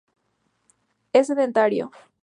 Es 1.13 1.27
sedentario. 1.27 1.91